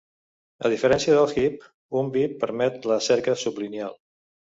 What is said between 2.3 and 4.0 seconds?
permet la cerca sublineal.